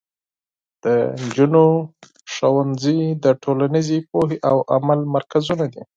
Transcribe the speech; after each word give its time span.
د 0.83 0.85
نجونو 1.21 1.63
ښوونځي 2.33 2.99
د 3.23 3.25
ټولنیزې 3.43 3.97
پوهې 4.09 4.37
او 4.49 4.57
عمل 4.75 4.99
مرکزونه 5.15 5.65
دي. 5.73 5.81